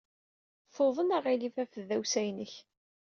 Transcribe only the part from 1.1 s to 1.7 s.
aɣilif ɣef